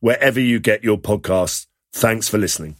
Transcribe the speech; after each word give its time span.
wherever 0.00 0.40
you 0.40 0.58
get 0.58 0.82
your 0.82 0.98
podcasts. 0.98 1.66
Thanks 1.92 2.28
for 2.28 2.38
listening. 2.38 2.76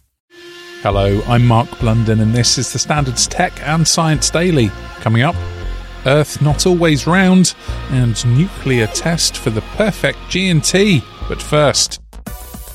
Hello, 0.81 1.21
I'm 1.27 1.45
Mark 1.45 1.69
Blunden, 1.79 2.19
and 2.19 2.33
this 2.33 2.57
is 2.57 2.73
the 2.73 2.79
Standards 2.79 3.27
Tech 3.27 3.53
and 3.61 3.87
Science 3.87 4.29
Daily. 4.29 4.69
Coming 5.01 5.21
up, 5.21 5.35
Earth 6.07 6.41
not 6.41 6.65
always 6.65 7.05
round, 7.05 7.53
and 7.91 8.37
nuclear 8.37 8.87
test 8.87 9.37
for 9.37 9.51
the 9.51 9.61
perfect 9.77 10.17
G&T. 10.29 11.03
But 11.29 11.41
first, 11.41 12.01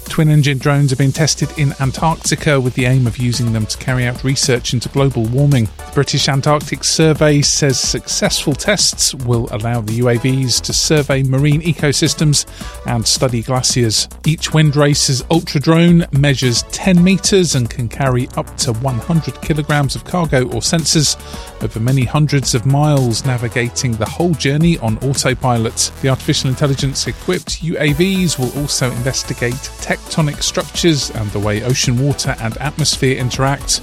Twin 0.09 0.31
engine 0.31 0.59
drones 0.59 0.93
are 0.93 0.97
being 0.97 1.13
tested 1.13 1.51
in 1.59 1.75
Antarctica 1.79 2.61
with 2.61 2.75
the 2.75 2.87
aim 2.87 3.07
of 3.07 3.19
using 3.19 3.53
them 3.53 3.67
to 3.67 3.77
carry 3.79 4.07
out 4.07 4.25
research 4.25 4.73
into 4.73 4.89
global 4.89 5.25
warming. 5.25 5.65
The 5.65 5.93
British 5.95 6.29
Antarctic 6.29 6.85
Survey 6.85 7.43
says 7.43 7.79
successful 7.79 8.55
tests 8.55 9.15
will 9.15 9.49
allow 9.51 9.81
the 9.83 10.01
UAVs 10.01 10.63
to 10.63 10.73
survey 10.73 11.23
marine 11.23 11.61
ecosystems 11.61 12.47
and 12.87 13.07
study 13.07 13.43
glaciers. 13.43 14.09
Each 14.25 14.51
Windracers 14.51 15.23
Ultra 15.31 15.61
drone 15.61 16.07
measures 16.13 16.63
10 16.73 17.03
metres 17.03 17.55
and 17.55 17.69
can 17.69 17.89
carry 17.89 18.29
up 18.37 18.57
to 18.59 18.73
100 18.73 19.43
kilograms 19.43 19.97
of 19.97 20.05
cargo 20.05 20.45
or 20.45 20.61
sensors 20.61 21.17
over 21.63 21.81
many 21.81 22.05
hundreds 22.05 22.55
of 22.55 22.65
miles, 22.65 23.25
navigating 23.27 23.93
the 23.93 24.07
whole 24.07 24.33
journey 24.35 24.79
on 24.79 24.99
autopilot. 24.99 25.91
The 26.03 26.09
artificial 26.09 26.49
intelligence 26.49 27.07
equipped 27.07 27.63
UAVs 27.63 28.39
will 28.39 28.63
also 28.63 28.91
investigate 28.93 29.55
tectonic 29.97 30.43
structures 30.43 31.11
and 31.11 31.31
the 31.31 31.39
way 31.39 31.63
ocean 31.63 31.99
water 31.99 32.37
and 32.41 32.57
atmosphere 32.59 33.17
interact. 33.17 33.81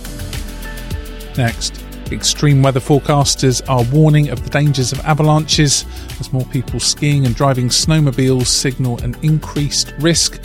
Next, 1.38 1.84
extreme 2.12 2.62
weather 2.62 2.80
forecasters 2.80 3.68
are 3.68 3.84
warning 3.92 4.30
of 4.30 4.44
the 4.44 4.50
dangers 4.50 4.92
of 4.92 5.00
avalanches 5.02 5.86
as 6.20 6.32
more 6.32 6.46
people 6.46 6.80
skiing 6.80 7.26
and 7.26 7.36
driving 7.36 7.70
snowmobiles 7.70 8.46
signal 8.46 9.02
an 9.02 9.16
increased 9.24 9.94
risk 10.00 10.40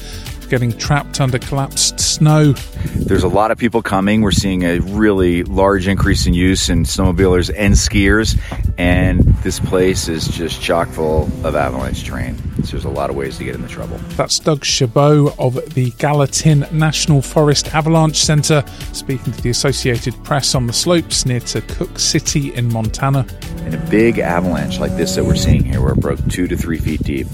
getting 0.48 0.76
trapped 0.76 1.20
under 1.20 1.38
collapsed 1.38 2.00
snow. 2.00 2.52
There's 2.94 3.22
a 3.22 3.28
lot 3.28 3.50
of 3.50 3.58
people 3.58 3.82
coming. 3.82 4.22
We're 4.22 4.30
seeing 4.30 4.64
a 4.64 4.78
really 4.80 5.42
large 5.44 5.86
increase 5.86 6.26
in 6.26 6.34
use 6.34 6.68
in 6.68 6.84
snowmobilers 6.84 7.54
and 7.56 7.74
skiers, 7.74 8.38
and 8.78 9.20
this 9.42 9.60
place 9.60 10.08
is 10.08 10.28
just 10.28 10.60
chock 10.60 10.88
full 10.88 11.24
of 11.44 11.54
avalanche 11.54 12.04
terrain. 12.04 12.36
So 12.64 12.72
there's 12.72 12.84
a 12.84 12.90
lot 12.90 13.08
of 13.08 13.16
ways 13.16 13.38
to 13.38 13.44
get 13.44 13.54
into 13.54 13.68
trouble. 13.68 13.98
That's 14.16 14.38
Doug 14.38 14.64
Chabot 14.64 15.38
of 15.38 15.74
the 15.74 15.90
Gallatin 15.92 16.66
National 16.72 17.22
Forest 17.22 17.74
Avalanche 17.74 18.16
Centre 18.16 18.64
speaking 18.92 19.32
to 19.32 19.42
the 19.42 19.50
Associated 19.50 20.12
Press 20.24 20.54
on 20.54 20.66
the 20.66 20.72
slopes 20.72 21.24
near 21.24 21.40
to 21.40 21.60
Cooke 21.62 21.98
City 21.98 22.52
in 22.54 22.72
Montana. 22.72 23.26
In 23.64 23.74
a 23.74 23.90
big 23.90 24.18
avalanche 24.18 24.80
like 24.80 24.96
this 24.96 25.14
that 25.14 25.24
we're 25.24 25.36
seeing 25.36 25.64
here, 25.64 25.80
where 25.80 25.92
it 25.92 26.00
broke 26.00 26.26
two 26.28 26.48
to 26.48 26.56
three 26.56 26.78
feet 26.78 27.02
deep, 27.02 27.26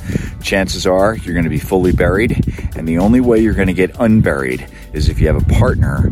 chances 0.43 0.87
are 0.87 1.17
you're 1.17 1.35
going 1.35 1.45
to 1.45 1.51
be 1.51 1.59
fully 1.59 1.93
buried, 1.93 2.33
and 2.77 2.87
the 2.87 2.99
only 3.05 3.21
way 3.21 3.39
you're 3.39 3.53
going 3.53 3.69
to 3.69 3.75
get 3.75 3.95
unburied 4.01 4.67
is 4.95 5.11
if 5.11 5.21
you 5.21 5.27
have 5.27 5.37
a 5.37 5.53
partner 5.53 6.11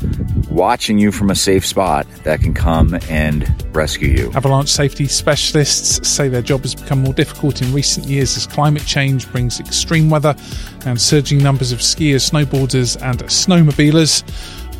watching 0.51 0.99
you 0.99 1.11
from 1.11 1.31
a 1.31 1.35
safe 1.35 1.65
spot 1.65 2.07
that 2.25 2.43
can 2.43 2.53
come 2.53 2.99
and 3.09 3.51
rescue 3.75 4.09
you. 4.09 4.31
Avalanche 4.35 4.69
safety 4.69 5.07
specialists 5.07 6.07
say 6.07 6.29
their 6.29 6.43
job 6.43 6.61
has 6.61 6.75
become 6.75 7.01
more 7.01 7.15
difficult 7.15 7.63
in 7.63 7.73
recent 7.73 8.07
years 8.07 8.37
as 8.37 8.47
climate 8.47 8.85
change 8.85 9.31
brings 9.33 9.59
extreme 9.59 10.11
weather 10.11 10.37
and 10.85 11.01
surging 11.01 11.39
numbers 11.39 11.73
of 11.73 11.79
skiers, 11.79 12.31
snowboarders, 12.31 13.01
and 13.03 13.21
snowmobilers 13.21 14.23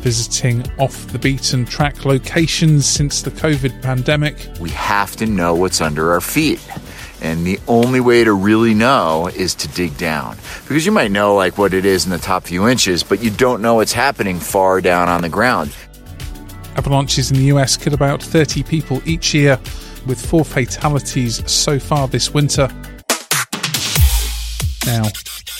visiting 0.03 0.63
off 0.77 1.07
the 1.07 1.17
beaten 1.17 1.65
track 1.65 2.05
locations 2.05 2.85
since 2.85 3.23
the 3.23 3.31
COVID 3.31 3.81
pandemic. 3.81 4.35
We 4.59 4.69
have 4.71 5.15
to 5.15 5.25
know 5.25 5.55
what's 5.55 5.81
under 5.81 6.11
our 6.11 6.21
feet. 6.21 6.59
And 7.23 7.47
the 7.47 7.57
only 7.67 8.01
way 8.01 8.23
to 8.25 8.33
really 8.33 8.73
know 8.73 9.29
is 9.33 9.55
to 9.55 9.67
dig 9.69 9.97
down. 9.97 10.37
Because 10.67 10.85
you 10.85 10.91
might 10.91 11.09
know 11.09 11.33
like 11.35 11.57
what 11.57 11.73
it 11.73 11.85
is 11.85 12.03
in 12.05 12.11
the 12.11 12.17
top 12.17 12.43
few 12.43 12.67
inches, 12.67 13.01
but 13.01 13.23
you 13.23 13.31
don't 13.31 13.61
know 13.61 13.75
what's 13.75 13.93
happening 13.93 14.39
far 14.39 14.81
down 14.81 15.07
on 15.07 15.21
the 15.21 15.29
ground. 15.29 15.73
Avalanches 16.75 17.31
in 17.31 17.37
the 17.37 17.45
US 17.45 17.77
kill 17.77 17.93
about 17.93 18.21
30 18.21 18.63
people 18.63 19.01
each 19.05 19.33
year, 19.33 19.57
with 20.05 20.23
four 20.23 20.43
fatalities 20.43 21.49
so 21.49 21.79
far 21.79 22.09
this 22.09 22.33
winter. 22.33 22.67
Now, 24.85 25.03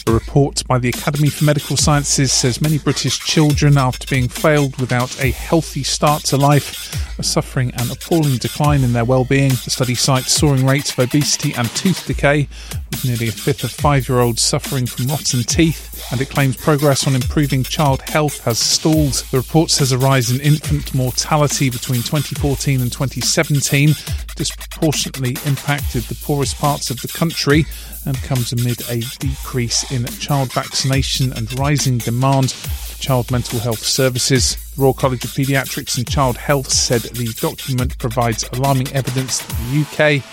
a 0.08 0.12
report 0.12 0.66
by 0.68 0.80
the 0.80 0.90
Academy 0.90 1.30
for 1.30 1.46
Medical 1.46 1.78
Sciences 1.78 2.32
says 2.32 2.62
many 2.62 2.78
British 2.78 3.20
children, 3.20 3.78
after 3.78 4.08
being 4.08 4.28
failed 4.28 4.76
without 4.80 5.22
a 5.22 5.32
healthy 5.32 5.84
start 5.84 6.24
to 6.26 6.38
life, 6.38 7.20
are 7.20 7.24
suffering 7.24 7.72
an 7.76 7.92
appalling 7.92 8.38
decline 8.38 8.84
in 8.84 8.94
their 8.94 9.06
well-being. 9.06 9.50
The 9.50 9.70
study 9.70 9.96
cites 9.96 10.32
soaring 10.32 10.66
rates 10.66 10.92
of 10.92 11.00
obesity 11.00 11.54
and 11.54 11.70
tooth 11.70 12.06
decay, 12.06 12.48
with 12.92 13.06
nearly 13.06 13.28
a 13.28 13.32
fifth 13.32 13.64
of 13.64 13.72
five-year-olds 13.72 14.42
suffering 14.42 14.86
from 14.86 15.08
rotten 15.08 15.44
teeth, 15.44 16.08
and 16.12 16.20
it 16.20 16.30
claims 16.30 16.58
progress 16.58 17.08
on 17.08 17.16
improving 17.16 17.64
child 17.64 18.02
health 18.02 18.44
has 18.44 18.60
stalled. 18.60 19.14
The 19.32 19.38
report 19.38 19.70
says 19.70 19.92
a 19.92 19.98
rise 19.98 20.32
in 20.32 20.42
infant 20.42 20.94
mortality 20.94 21.70
between 21.70 22.02
2014 22.02 22.82
and 22.82 22.92
2017 22.92 23.94
disproportionately 24.36 25.38
impacted 25.46 26.04
the 26.04 26.16
poorest 26.16 26.58
parts 26.58 26.90
of 26.90 27.02
the 27.02 27.08
country 27.08 27.66
and 28.06 28.16
comes 28.24 28.52
amid 28.52 28.82
a 28.90 29.02
decrease 29.20 29.90
in 29.92 30.06
child 30.06 30.52
vaccination 30.54 31.34
and 31.34 31.58
rising 31.58 31.98
demand 31.98 32.52
for 32.52 33.02
child 33.02 33.32
mental 33.32 33.60
health 33.60 33.80
services. 33.80 34.56
The 34.76 34.82
Royal 34.82 34.94
College 34.94 35.24
of 35.26 35.32
Paediatrics 35.32 35.98
and 35.98 36.08
Child 36.08 36.38
Health 36.38 36.72
said 36.72 37.02
the 37.02 37.34
document 37.40 37.98
provides 37.98 38.44
alarming 38.54 38.92
evidence 38.94 39.40
that 39.40 39.56
the 39.58 39.82
UK 39.82 40.24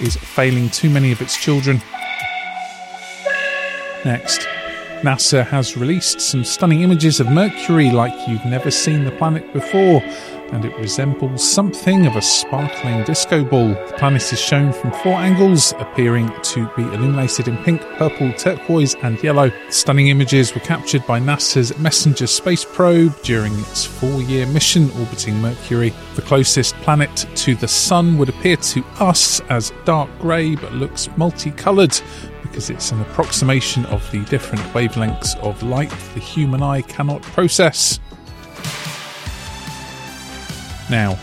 is 0.00 0.16
failing 0.16 0.70
too 0.70 0.90
many 0.90 1.12
of 1.12 1.20
its 1.20 1.36
children. 1.36 1.82
Next. 4.04 4.46
NASA 5.02 5.46
has 5.46 5.78
released 5.78 6.20
some 6.20 6.44
stunning 6.44 6.82
images 6.82 7.20
of 7.20 7.28
Mercury 7.30 7.90
like 7.90 8.12
you've 8.28 8.44
never 8.44 8.70
seen 8.70 9.04
the 9.04 9.10
planet 9.12 9.50
before, 9.54 10.02
and 10.52 10.64
it 10.64 10.76
resembles 10.78 11.48
something 11.48 12.06
of 12.06 12.16
a 12.16 12.22
sparkling 12.22 13.04
disco 13.04 13.44
ball. 13.44 13.68
The 13.68 13.94
planet 13.98 14.32
is 14.32 14.40
shown 14.40 14.72
from 14.72 14.92
four 14.92 15.14
angles, 15.14 15.72
appearing 15.78 16.32
to 16.42 16.68
be 16.76 16.82
illuminated 16.82 17.48
in 17.48 17.56
pink, 17.58 17.82
purple, 17.96 18.32
turquoise, 18.32 18.94
and 19.02 19.22
yellow. 19.22 19.50
Stunning 19.70 20.08
images 20.08 20.54
were 20.54 20.60
captured 20.60 21.06
by 21.06 21.20
NASA's 21.20 21.76
Messenger 21.78 22.26
space 22.26 22.64
probe 22.64 23.20
during 23.22 23.58
its 23.60 23.84
four 23.84 24.22
year 24.22 24.46
mission 24.46 24.90
orbiting 24.98 25.40
Mercury. 25.40 25.92
The 26.14 26.22
closest 26.22 26.74
planet 26.76 27.26
to 27.36 27.54
the 27.54 27.68
Sun 27.68 28.18
would 28.18 28.28
appear 28.28 28.56
to 28.56 28.84
us 28.98 29.40
as 29.48 29.72
dark 29.84 30.10
grey 30.18 30.54
but 30.56 30.72
looks 30.72 31.08
multicoloured 31.16 32.00
because 32.42 32.70
it's 32.70 32.90
an 32.90 33.00
approximation 33.02 33.86
of 33.86 34.08
the 34.10 34.24
different 34.24 34.62
wavelengths 34.74 35.36
of 35.38 35.62
light 35.62 35.90
the 36.14 36.20
human 36.20 36.62
eye 36.62 36.82
cannot 36.82 37.22
process. 37.22 38.00
Now, 40.90 41.16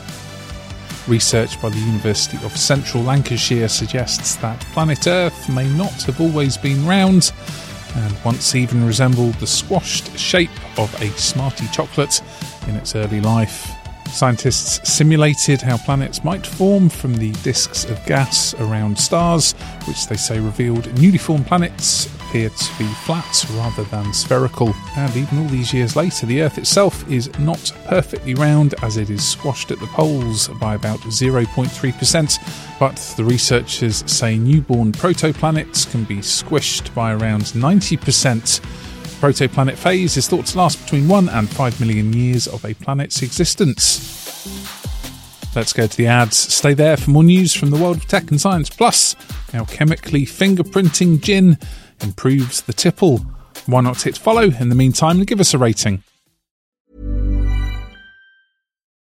research 1.10 1.62
by 1.62 1.70
the 1.70 1.78
University 1.78 2.38
of 2.46 2.56
Central 2.56 3.04
Lancashire 3.04 3.68
suggests 3.68 4.36
that 4.38 4.60
planet 4.72 5.08
Earth 5.08 5.50
may 5.50 5.70
not 5.74 6.04
have 6.04 6.22
always 6.22 6.56
been 6.56 6.86
round 6.86 7.34
and 7.96 8.16
once 8.24 8.56
even 8.56 8.86
resembled 8.86 9.34
the 9.36 9.48
squashed 9.48 10.18
shape 10.18 10.80
of 10.80 10.94
a 11.02 11.10
Smartie 11.18 11.68
chocolate 11.68 12.22
in 12.68 12.76
its 12.78 12.96
early 12.96 13.20
life. 13.20 13.70
Scientists 14.08 14.90
simulated 14.90 15.62
how 15.62 15.78
planets 15.78 16.24
might 16.24 16.48
form 16.48 16.88
from 16.88 17.16
the 17.16 17.34
disks 17.44 17.84
of 17.86 18.04
gas 18.06 18.54
around 18.56 18.98
stars, 18.98 19.52
which 19.86 20.08
they 20.08 20.16
say 20.16 20.40
revealed 20.40 20.98
newly 20.98 21.18
formed 21.18 21.46
planets 21.46 22.08
appear 22.28 22.50
to 22.50 22.78
be 22.78 22.88
flat 23.06 23.46
rather 23.54 23.84
than 23.86 24.14
spherical. 24.14 24.74
And 24.96 25.16
even 25.16 25.40
all 25.40 25.48
these 25.48 25.74
years 25.74 25.96
later, 25.96 26.26
the 26.26 26.42
Earth 26.42 26.58
itself 26.58 27.10
is 27.10 27.30
not 27.40 27.72
perfectly 27.86 28.34
round 28.34 28.76
as 28.82 28.98
it 28.98 29.10
is 29.10 29.26
squashed 29.26 29.72
at 29.72 29.80
the 29.80 29.88
poles 29.88 30.48
by 30.60 30.76
about 30.76 31.00
0.3%. 31.00 32.80
But 32.80 32.96
the 33.18 33.24
researchers 33.24 34.04
say 34.12 34.38
newborn 34.38 34.92
protoplanets 34.92 35.90
can 35.90 36.04
be 36.04 36.18
squished 36.18 36.94
by 36.94 37.14
around 37.14 37.44
90%. 37.44 38.60
Protoplanet 39.20 39.76
phase 39.76 40.18
is 40.18 40.28
thought 40.28 40.46
to 40.48 40.58
last 40.58 40.82
between 40.84 41.08
1 41.08 41.30
and 41.30 41.50
5 41.50 41.80
million 41.80 42.14
years 42.14 42.48
of 42.48 42.64
a 42.66 42.74
planet's 42.76 43.22
existence. 43.22 44.16
Let's 45.56 45.74
go 45.74 45.88
to 45.88 45.98
the 45.98 46.08
ads. 46.08 46.38
Stay 46.38 46.76
there 46.76 46.98
for 46.98 47.10
more 47.10 47.24
news 47.24 47.54
from 47.54 47.72
the 47.72 47.78
world 47.78 47.98
of 47.98 48.08
tech 48.08 48.30
and 48.30 48.40
science. 48.40 48.70
Plus, 48.70 49.16
how 49.54 49.66
chemically 49.66 50.24
fingerprinting 50.24 51.22
gin 51.22 51.58
improves 52.02 52.62
the 52.62 52.74
tipple. 52.74 53.20
Why 53.66 53.82
not 53.82 54.02
hit 54.02 54.18
follow 54.18 54.44
in 54.44 54.70
the 54.70 54.76
meantime 54.76 55.18
and 55.18 55.28
give 55.28 55.40
us 55.40 55.54
a 55.54 55.58
rating? 55.58 56.04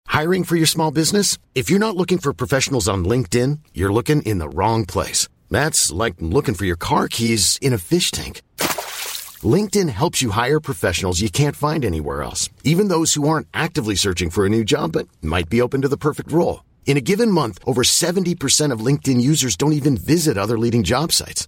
Hiring 0.07 0.43
for 0.43 0.55
your 0.55 0.67
small 0.67 0.91
business? 0.91 1.39
If 1.55 1.71
you're 1.71 1.79
not 1.79 1.97
looking 1.97 2.19
for 2.19 2.33
professionals 2.33 2.87
on 2.87 3.03
LinkedIn, 3.03 3.59
you're 3.73 3.91
looking 3.91 4.21
in 4.21 4.37
the 4.37 4.47
wrong 4.47 4.85
place. 4.85 5.27
That's 5.49 5.91
like 5.91 6.13
looking 6.19 6.53
for 6.53 6.65
your 6.65 6.75
car 6.77 7.07
keys 7.07 7.57
in 7.61 7.73
a 7.73 7.79
fish 7.79 8.11
tank. 8.11 8.43
LinkedIn 9.43 9.89
helps 9.89 10.21
you 10.21 10.29
hire 10.29 10.59
professionals 10.59 11.19
you 11.19 11.31
can't 11.31 11.55
find 11.55 11.83
anywhere 11.83 12.21
else, 12.21 12.49
even 12.63 12.89
those 12.89 13.15
who 13.15 13.27
aren't 13.27 13.47
actively 13.53 13.95
searching 13.95 14.29
for 14.29 14.45
a 14.45 14.49
new 14.49 14.63
job 14.63 14.91
but 14.91 15.07
might 15.21 15.49
be 15.49 15.61
open 15.61 15.81
to 15.81 15.89
the 15.89 15.97
perfect 15.97 16.31
role. 16.31 16.63
In 16.85 16.97
a 16.97 17.01
given 17.01 17.31
month, 17.31 17.57
over 17.65 17.81
70% 17.81 18.71
of 18.71 18.85
LinkedIn 18.85 19.19
users 19.19 19.57
don't 19.57 19.73
even 19.73 19.97
visit 19.97 20.37
other 20.37 20.59
leading 20.59 20.83
job 20.83 21.11
sites. 21.11 21.47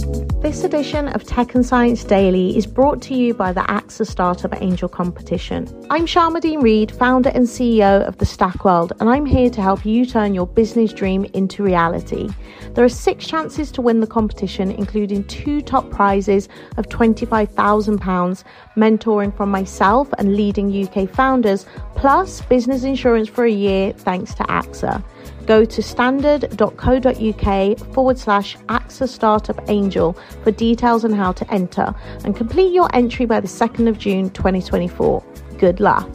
This 0.41 0.63
edition 0.63 1.07
of 1.09 1.23
Tech 1.23 1.53
and 1.53 1.63
Science 1.63 2.03
Daily 2.03 2.57
is 2.57 2.65
brought 2.65 2.99
to 3.03 3.13
you 3.13 3.35
by 3.35 3.53
the 3.53 3.61
AXA 3.61 4.07
Startup 4.07 4.51
Angel 4.59 4.89
Competition. 4.89 5.67
I'm 5.91 6.07
Sharmadean 6.07 6.63
Reid, 6.63 6.91
founder 6.91 7.29
and 7.29 7.45
CEO 7.45 8.01
of 8.07 8.17
the 8.17 8.25
Stack 8.25 8.65
World, 8.65 8.91
and 8.99 9.07
I'm 9.07 9.27
here 9.27 9.51
to 9.51 9.61
help 9.61 9.85
you 9.85 10.03
turn 10.03 10.33
your 10.33 10.47
business 10.47 10.93
dream 10.93 11.25
into 11.35 11.61
reality. 11.61 12.27
There 12.73 12.83
are 12.83 12.89
six 12.89 13.27
chances 13.27 13.71
to 13.73 13.83
win 13.83 13.99
the 13.99 14.07
competition, 14.07 14.71
including 14.71 15.25
two 15.25 15.61
top 15.61 15.91
prizes 15.91 16.49
of 16.77 16.89
£25,000, 16.89 18.43
mentoring 18.75 19.37
from 19.37 19.51
myself 19.51 20.11
and 20.17 20.35
leading 20.35 20.87
UK 20.87 21.07
founders, 21.07 21.67
plus 22.01 22.41
business 22.41 22.83
insurance 22.83 23.29
for 23.29 23.45
a 23.45 23.51
year 23.51 23.91
thanks 23.91 24.33
to 24.33 24.41
AXA. 24.45 25.03
Go 25.45 25.63
to 25.63 25.83
standard.co.uk 25.83 27.79
forward 27.93 28.17
slash 28.17 28.57
AXA 28.57 29.07
Startup 29.07 29.69
Angel 29.69 30.17
for 30.43 30.49
details 30.49 31.05
on 31.05 31.13
how 31.13 31.31
to 31.31 31.53
enter 31.53 31.93
and 32.25 32.35
complete 32.35 32.73
your 32.73 32.89
entry 32.95 33.27
by 33.27 33.39
the 33.39 33.47
2nd 33.47 33.87
of 33.87 33.99
June 33.99 34.31
2024. 34.31 35.23
Good 35.59 35.79
luck. 35.79 36.09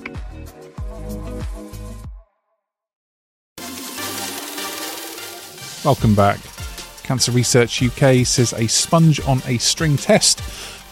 Welcome 5.84 6.16
back. 6.16 6.40
Cancer 7.04 7.30
Research 7.30 7.80
UK 7.80 8.26
says 8.26 8.52
a 8.54 8.66
sponge 8.66 9.20
on 9.20 9.40
a 9.46 9.58
string 9.58 9.96
test 9.96 10.42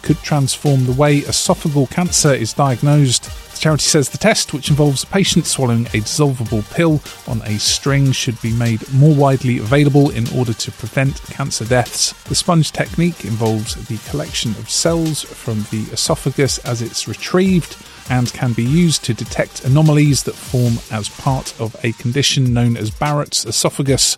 could 0.04 0.18
transform 0.18 0.86
the 0.86 0.92
way 0.92 1.22
esophageal 1.22 1.90
cancer 1.90 2.32
is 2.32 2.52
diagnosed. 2.52 3.43
Charity 3.64 3.84
says 3.84 4.10
the 4.10 4.18
test, 4.18 4.52
which 4.52 4.68
involves 4.68 5.04
a 5.04 5.06
patient 5.06 5.46
swallowing 5.46 5.86
a 5.86 6.00
dissolvable 6.02 6.70
pill 6.74 7.00
on 7.26 7.40
a 7.46 7.58
string, 7.58 8.12
should 8.12 8.38
be 8.42 8.52
made 8.52 8.86
more 8.92 9.14
widely 9.14 9.56
available 9.56 10.10
in 10.10 10.28
order 10.36 10.52
to 10.52 10.70
prevent 10.70 11.22
cancer 11.28 11.64
deaths. 11.64 12.12
The 12.24 12.34
sponge 12.34 12.72
technique 12.72 13.24
involves 13.24 13.74
the 13.86 13.96
collection 14.10 14.50
of 14.58 14.68
cells 14.68 15.22
from 15.22 15.62
the 15.70 15.90
esophagus 15.94 16.58
as 16.58 16.82
it's 16.82 17.08
retrieved 17.08 17.78
and 18.10 18.32
can 18.32 18.52
be 18.52 18.64
used 18.64 19.04
to 19.04 19.14
detect 19.14 19.64
anomalies 19.64 20.22
that 20.24 20.34
form 20.34 20.74
as 20.90 21.08
part 21.08 21.58
of 21.60 21.76
a 21.84 21.92
condition 21.92 22.52
known 22.52 22.76
as 22.76 22.90
Barrett's 22.90 23.44
esophagus, 23.46 24.14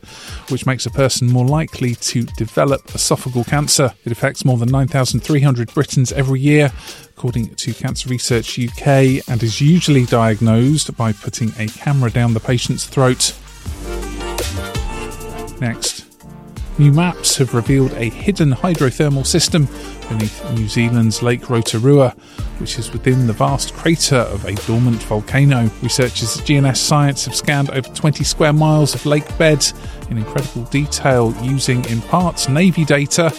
which 0.48 0.66
makes 0.66 0.86
a 0.86 0.90
person 0.90 1.30
more 1.30 1.46
likely 1.46 1.94
to 1.96 2.24
develop 2.24 2.84
esophageal 2.88 3.46
cancer. 3.46 3.92
It 4.04 4.12
affects 4.12 4.44
more 4.44 4.58
than 4.58 4.70
9,300 4.70 5.74
Britons 5.74 6.12
every 6.12 6.40
year, 6.40 6.72
according 7.16 7.54
to 7.54 7.74
Cancer 7.74 8.08
Research 8.08 8.58
UK, 8.58 9.26
and 9.28 9.42
is 9.42 9.60
usually 9.60 10.04
diagnosed 10.06 10.96
by 10.96 11.12
putting 11.12 11.52
a 11.58 11.66
camera 11.66 12.10
down 12.10 12.34
the 12.34 12.40
patient's 12.40 12.84
throat. 12.86 13.34
Next. 15.60 16.05
New 16.78 16.92
maps 16.92 17.38
have 17.38 17.54
revealed 17.54 17.90
a 17.94 18.10
hidden 18.10 18.52
hydrothermal 18.52 19.26
system 19.26 19.66
beneath 20.10 20.44
New 20.52 20.68
Zealand's 20.68 21.22
Lake 21.22 21.48
Rotorua, 21.48 22.10
which 22.58 22.78
is 22.78 22.92
within 22.92 23.26
the 23.26 23.32
vast 23.32 23.72
crater 23.72 24.16
of 24.16 24.44
a 24.44 24.54
dormant 24.66 25.02
volcano. 25.04 25.70
Researchers 25.82 26.38
at 26.38 26.44
GNS 26.44 26.76
Science 26.76 27.24
have 27.24 27.34
scanned 27.34 27.70
over 27.70 27.88
20 27.88 28.24
square 28.24 28.52
miles 28.52 28.94
of 28.94 29.06
lake 29.06 29.38
bed 29.38 29.66
in 30.10 30.18
incredible 30.18 30.64
detail 30.64 31.34
using, 31.42 31.82
in 31.86 32.02
part, 32.02 32.46
Navy 32.46 32.84
data, 32.84 33.32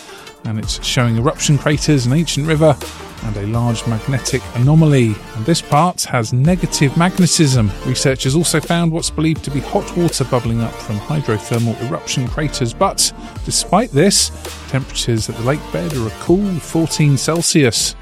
and 0.46 0.58
it's 0.58 0.84
showing 0.84 1.18
eruption 1.18 1.60
craters, 1.60 2.08
an 2.08 2.14
ancient 2.14 2.48
river, 2.48 2.76
and 3.24 3.38
a 3.38 3.48
large 3.48 3.86
magnetic 3.88 4.42
anomaly. 4.56 5.16
And 5.36 5.46
this 5.46 5.62
part 5.62 6.04
has 6.04 6.34
negative 6.34 6.96
magnetism. 6.98 7.72
Researchers 7.86 8.36
also 8.36 8.60
found 8.60 8.92
what's 8.92 9.10
believed 9.10 9.44
to 9.46 9.52
be 9.52 9.60
hot 9.60 9.96
water 9.98 10.24
bubbling 10.26 10.62
up 10.62 10.74
from 10.74 10.98
hydrothermal 10.98 11.82
eruption 11.90 12.28
craters. 12.28 12.74
But 12.74 13.12
despite 13.46 13.92
this, 13.92 14.32
temperatures 14.70 15.30
at 15.30 15.36
the 15.36 15.44
lake 15.44 15.62
bed 15.72 15.94
are 15.94 16.08
a 16.08 16.12
cool 16.20 16.46
14 16.60 17.18
Celsius. 17.18 17.96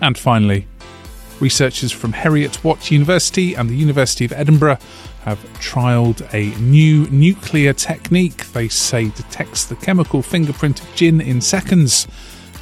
And 0.00 0.18
finally, 0.18 0.66
researchers 1.40 1.92
from 1.92 2.12
Heriot 2.12 2.62
Watt 2.64 2.90
University 2.90 3.54
and 3.54 3.68
the 3.68 3.76
University 3.76 4.24
of 4.24 4.32
Edinburgh 4.32 4.78
have 5.24 5.38
trialled 5.54 6.28
a 6.34 6.56
new 6.60 7.08
nuclear 7.10 7.72
technique 7.72 8.46
they 8.52 8.68
say 8.68 9.08
detects 9.10 9.64
the 9.64 9.76
chemical 9.76 10.22
fingerprint 10.22 10.80
of 10.80 10.94
gin 10.96 11.20
in 11.20 11.40
seconds 11.40 12.08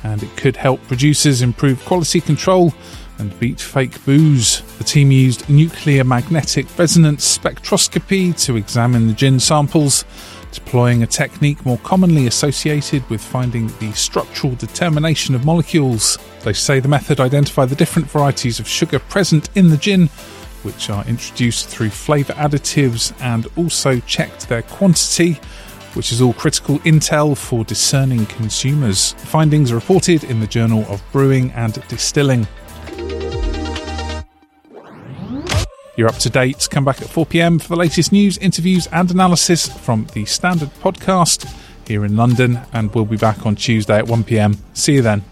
and 0.05 0.23
it 0.23 0.37
could 0.37 0.56
help 0.56 0.82
producers 0.87 1.43
improve 1.43 1.85
quality 1.85 2.20
control 2.20 2.73
and 3.19 3.38
beat 3.38 3.61
fake 3.61 4.02
booze. 4.05 4.62
The 4.79 4.85
team 4.85 5.11
used 5.11 5.49
nuclear 5.49 6.04
magnetic 6.04 6.66
resonance 6.78 7.38
spectroscopy 7.38 8.38
to 8.47 8.57
examine 8.57 9.07
the 9.07 9.12
gin 9.12 9.38
samples, 9.38 10.04
deploying 10.52 11.02
a 11.02 11.07
technique 11.07 11.64
more 11.64 11.78
commonly 11.78 12.26
associated 12.26 13.09
with 13.11 13.21
finding 13.21 13.69
the 13.78 13.92
structural 13.92 14.54
determination 14.54 15.35
of 15.35 15.45
molecules. 15.45 16.19
They 16.42 16.54
say 16.54 16.80
the 16.80 16.88
method 16.88 17.21
identified 17.21 17.69
the 17.69 17.76
different 17.76 18.11
varieties 18.11 18.59
of 18.59 18.66
sugar 18.66 18.99
present 18.99 19.50
in 19.54 19.69
the 19.69 19.76
gin, 19.76 20.09
which 20.62 20.90
are 20.90 21.04
introduced 21.07 21.69
through 21.69 21.90
flavour 21.90 22.33
additives, 22.35 23.12
and 23.21 23.47
also 23.57 24.00
checked 24.00 24.49
their 24.49 24.62
quantity 24.62 25.38
which 25.94 26.12
is 26.12 26.23
all 26.23 26.32
critical 26.32 26.78
intel 26.80 27.37
for 27.37 27.64
discerning 27.64 28.26
consumers. 28.26 29.12
Findings 29.12 29.73
are 29.73 29.76
reported 29.76 30.25
in 30.25 30.40
the 30.40 30.47
Journal 30.47 30.85
of 30.88 31.02
Brewing 31.12 31.50
and 31.52 31.75
Distilling. 31.88 32.47
You're 35.97 36.09
up 36.09 36.18
to 36.18 36.30
date. 36.30 36.68
Come 36.70 36.85
back 36.85 37.02
at 37.02 37.09
4 37.09 37.26
pm 37.26 37.59
for 37.59 37.68
the 37.68 37.76
latest 37.76 38.12
news, 38.12 38.38
interviews, 38.38 38.87
and 38.92 39.11
analysis 39.11 39.68
from 39.68 40.06
the 40.14 40.25
Standard 40.25 40.70
Podcast 40.80 41.47
here 41.87 42.04
in 42.04 42.16
London, 42.16 42.61
and 42.73 42.94
we'll 42.94 43.04
be 43.04 43.16
back 43.16 43.44
on 43.44 43.54
Tuesday 43.56 43.99
at 43.99 44.06
1 44.06 44.25
pm. 44.25 44.56
See 44.73 44.94
you 44.94 45.02
then. 45.02 45.23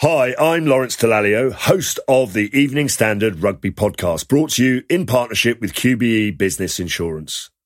Hi, 0.00 0.34
I'm 0.40 0.64
Lawrence 0.64 0.96
Dallaglio, 0.96 1.52
host 1.52 2.00
of 2.08 2.32
the 2.32 2.48
Evening 2.58 2.88
Standard 2.88 3.42
Rugby 3.42 3.70
Podcast, 3.70 4.28
brought 4.28 4.52
to 4.52 4.64
you 4.64 4.82
in 4.88 5.04
partnership 5.04 5.60
with 5.60 5.74
QBE 5.74 6.38
Business 6.38 6.80
Insurance. 6.80 7.50